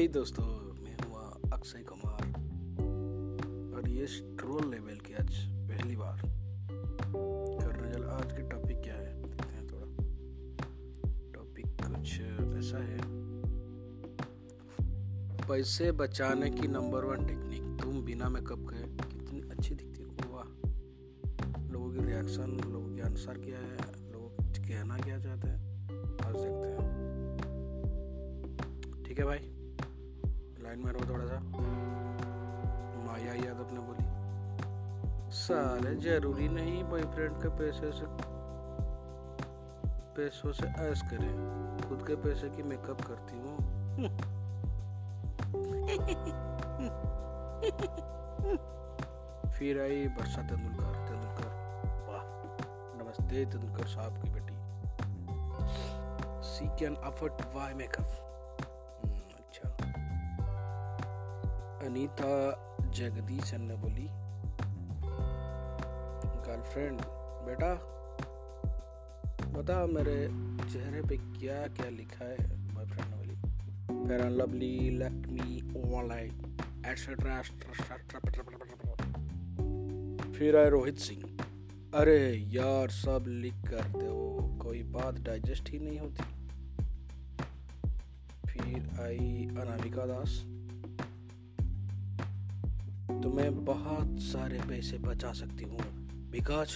[0.00, 0.44] हे दोस्तों,
[0.82, 2.22] मैं हुआ अक्षय कुमार।
[3.74, 6.20] और ये स्ट्रोल लेवल की आज पहली बार।
[7.66, 9.22] करने चल आज की टॉपिक क्या है?
[9.22, 9.86] देखते हैं थोड़ा।
[11.32, 12.20] टॉपिक कुछ
[12.58, 13.00] ऐसा है।
[15.48, 20.44] पैसे बचाने की नंबर वन टेक्निक तुम बिना मेकअप के कितनी अच्छी दिखती हो। वाह।
[21.70, 23.76] लोगों की रिएक्शन लोगों के आंसर क्या है,
[24.12, 25.82] लोग कहना क्या चाहते हैं?
[26.26, 26.90] आज देखते हैं।
[29.04, 29.56] ठीक है भाई।
[30.70, 31.38] लाइन में रहो थोड़ा सा।
[33.04, 34.04] माया यादव ने बोली,
[35.34, 38.06] साले ज़रूरी नहीं बॉयफ्रेंड के पैसे से,
[40.16, 41.32] पैसों से ऐश करें।
[41.88, 43.56] खुद के पैसे की मेकअप करती हूँ।
[49.50, 51.50] फिर आई वर्षा तेंदुलकर तेंदुलकर।
[52.08, 52.24] वाह,
[53.02, 54.54] नमस्ते तेंदुलकर साहब की बेटी।
[56.48, 58.28] She can afford why makeup
[61.82, 62.32] Anita
[62.90, 64.08] Jagadeesan ने बोली
[66.46, 67.00] गर्लफ्रेंड,
[67.46, 67.74] बेटा,
[69.50, 70.28] बता मेरे
[70.72, 72.36] चेहरे पे क्या क्या लिखा है
[72.74, 73.36] बॉयफ्रेंड ने बोली
[74.08, 75.00] फेयर लवली
[75.94, 77.42] ऑनलाइन एटसेट्रा
[80.32, 81.22] फिर आए रोहित सिंह।
[81.94, 86.24] अरे यार, सब लिख कर दो कोई बात डाइजेस्ट ही नहीं होती।
[88.48, 90.59] फिर आई अनामिका दास।
[93.22, 95.78] तो मैं बहुत सारे पैसे बचा सकती हूँ।
[96.30, 96.68] Because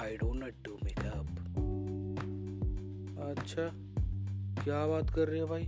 [0.00, 1.26] I don't not do makeup
[3.28, 3.70] अच्छा
[4.64, 5.64] क्या बात कर रही है भाई?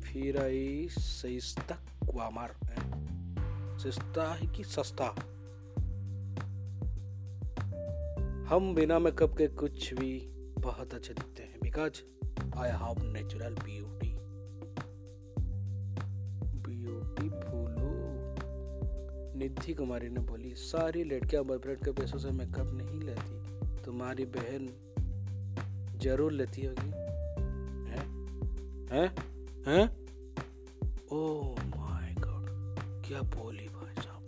[0.00, 1.74] फिर आई सस्ता
[2.10, 2.54] क्वामर
[3.78, 5.14] सस्ता है कि सस्ता?
[8.54, 10.18] हम बिना मेकअप के कुछ भी
[10.58, 12.02] बहुत अच्छे दिखते हैं। Because
[12.56, 14.07] I have natural beauty
[19.48, 24.68] Nidhi Kumari ने बोली, सारी लड़कियाँ बॉयफ्रेंड के पैसों से मेकअप नहीं लेती। तुम्हारी बहन
[25.98, 26.90] ज़रूर लेती होगी।
[27.90, 28.04] हैं?
[28.92, 29.08] हैं?
[29.66, 30.06] हैं?
[31.12, 32.46] ओह माय गॉड
[33.06, 34.26] क्या बोली भाई साहब?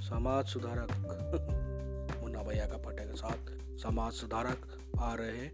[0.00, 0.90] समाज सुधारक,
[2.22, 5.50] मुन्ना भैया का पटे के साथ समाज सुधारक आ रहे। हैं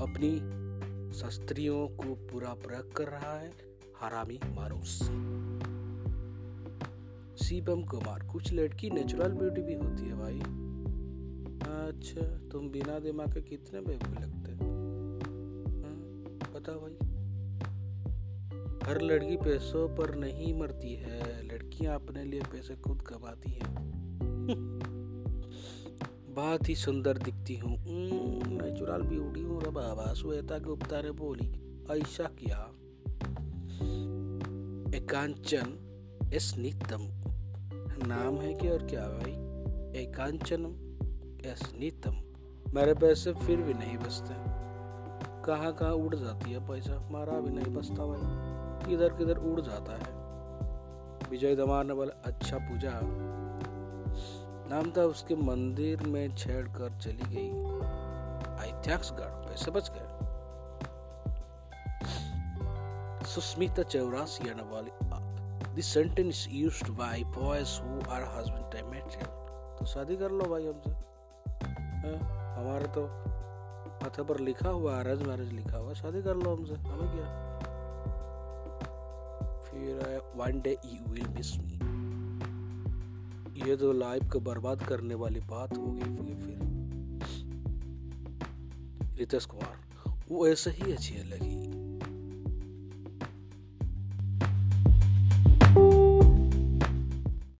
[0.00, 0.38] अपनी
[1.12, 3.52] शस्त्रियों को पूरा प्रयोग कर रहा है,
[4.00, 5.02] हरामी मारूस।
[7.52, 10.38] सीबम कुमार कुछ लड़की नेचुरल ब्यूटी भी होती है भाई।
[11.70, 15.94] अच्छा तुम बिना दिमाग के कितने बेबी लगते हाँ,
[16.54, 16.94] बता भाई।
[18.88, 23.74] हर लड़की पैसों पर नहीं मरती है लड़कियाँ अपने लिए पैसे खुद कमाती हैं।
[26.34, 27.76] बहुत ही सुंदर दिखती हूँ।
[28.46, 31.50] नेचुरल ब्यूटी हूँ बाबा श्वेता गुप्ता ने बोली
[31.90, 32.72] ऐसा क्या?
[34.98, 35.78] एकांचन
[36.34, 37.31] एस नितम।
[38.06, 39.32] नाम है कि और क्या भाई?
[40.02, 40.64] एकांचन
[41.46, 42.22] एस नितम
[42.74, 44.34] मेरे पैसे फिर भी नहीं बचते।
[45.44, 47.06] कहाँ कहाँ उड़ जाती है पैसा?
[47.06, 48.20] हमारा भी नहीं बचता भाई।
[48.88, 50.22] किधर किधर उड़ जाता है।
[51.30, 52.90] विजय दमार ने बोला अच्छा पूजा।
[54.70, 57.50] नाम था उसके मंदिर में छेड़ कर चली गई।
[58.58, 60.22] आई पैसे बच गए।
[63.24, 64.90] सुस्मिता चौरासी ने बोली
[65.74, 69.30] this sentence used by boys who are husband material
[69.78, 70.90] तो शादी कर लो भाई हमसे।
[72.54, 73.06] हमारे तो
[74.02, 77.58] माथे पर लिखा हुआ अरेंज मैरिज लिखा हुआ, शादी कर लो हमसे। हमें क्या?
[79.62, 81.78] फिर one day you will miss me
[83.66, 86.58] ये तो लाइफ को बर्बाद करने वाली बात हो गई फिर।
[89.18, 89.76] रितेश कुमार,
[90.28, 91.81] वो ऐसे ही अच्छी लगी।